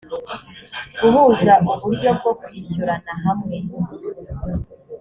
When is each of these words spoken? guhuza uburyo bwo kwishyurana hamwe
guhuza 0.99 1.53
uburyo 1.73 2.09
bwo 2.17 2.31
kwishyurana 2.41 3.11
hamwe 3.23 3.55